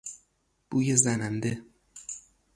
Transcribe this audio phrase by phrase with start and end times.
[0.69, 1.61] بویزننده